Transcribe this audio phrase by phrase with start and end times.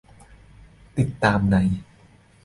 [0.97, 1.57] ติดตามใน